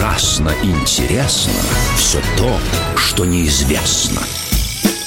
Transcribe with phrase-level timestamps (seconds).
[0.00, 1.52] Ужасно интересно
[1.94, 2.50] все то,
[2.96, 4.22] что неизвестно.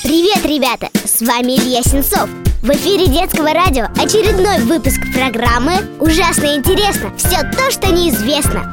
[0.03, 0.87] Привет, ребята!
[1.03, 2.29] С вами Илья Сенцов.
[2.61, 7.11] В эфире детского радио очередной выпуск программы «Ужасно интересно.
[7.17, 8.71] Все то, что неизвестно».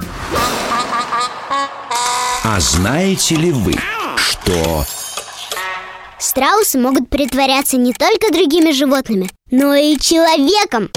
[2.45, 3.73] А знаете ли вы,
[4.19, 4.85] что
[6.19, 10.91] Страусы могут притворяться не только другими животными, но и человеком.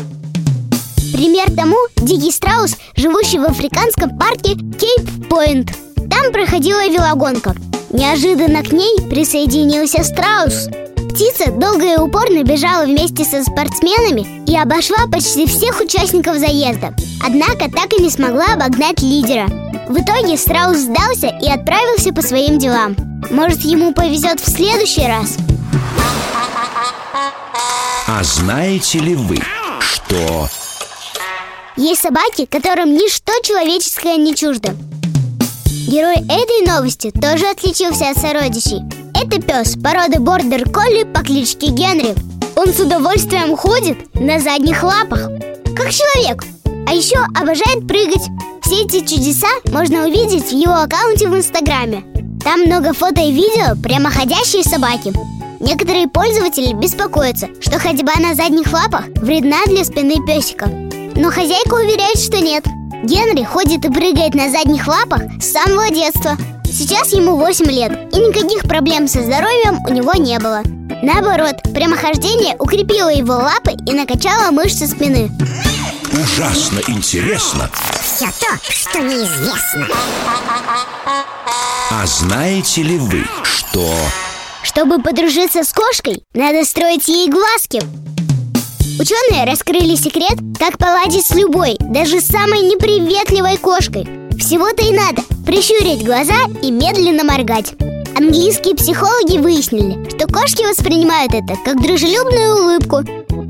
[1.14, 5.72] Пример тому– дикий страус, живущий в африканском парке Кейп-Пойнт.
[6.10, 7.56] Там проходила велогонка.
[7.92, 10.70] Неожиданно к ней присоединился страус.
[11.12, 16.96] Птица долго и упорно бежала вместе со спортсменами и обошла почти всех участников заезда.
[17.24, 19.46] Однако так и не смогла обогнать лидера.
[19.88, 22.96] В итоге страус сдался и отправился по своим делам.
[23.30, 25.38] Может, ему повезет в следующий раз?
[28.08, 29.38] А знаете ли вы,
[29.80, 30.50] что
[31.76, 34.76] Есть собаки, которым ничто человеческое не чуждо.
[35.88, 38.82] Герой этой новости тоже отличился от сородичей.
[39.16, 42.14] Это пес породы бордер колли по кличке Генри.
[42.56, 45.30] Он с удовольствием ходит на задних лапах,
[45.76, 46.44] как человек.
[46.88, 48.30] А еще обожает прыгать.
[48.62, 52.04] Все эти чудеса можно увидеть в его аккаунте в Инстаграме.
[52.44, 55.12] Там много фото и видео прямоходящие собаки.
[55.60, 60.83] Некоторые пользователи беспокоятся, что ходьба на задних лапах вредна для спины песика.
[61.16, 62.66] Но хозяйка уверяет, что нет.
[63.04, 66.38] Генри ходит и прыгает на задних лапах с самого детства.
[66.66, 70.64] Сейчас ему 8 лет, и никаких проблем со здоровьем у него не было.
[71.04, 75.30] Наоборот, прямохождение укрепило его лапы и накачало мышцы спины.
[76.14, 77.70] ужасно интересно
[78.02, 79.88] Все то, что неизвестно.
[81.92, 83.94] А знаете ли вы, что
[84.64, 87.82] Чтобы подружиться с кошкой, надо строить ей глазки.
[89.00, 94.08] Ученые раскрыли секрет, как поладить с любой, даже самой неприветливой кошкой.
[94.38, 97.74] Всего-то и надо прищурить глаза и медленно моргать.
[98.16, 103.02] Английские психологи выяснили, что кошки воспринимают это как дружелюбную улыбку.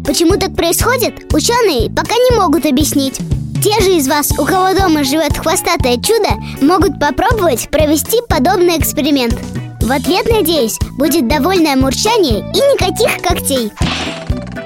[0.06, 3.20] Почему так происходит, ученые пока не могут объяснить.
[3.62, 6.30] Те же из вас, у кого дома живет хвостатое чудо,
[6.62, 9.38] могут попробовать провести подобный эксперимент.
[9.82, 13.72] В ответ, надеюсь, будет довольное мурчание и никаких когтей.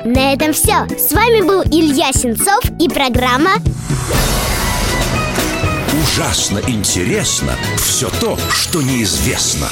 [0.07, 0.87] На этом все.
[0.97, 3.55] С вами был Илья Сенцов и программа
[6.01, 9.67] ужасно интересно все то, что неизвестно.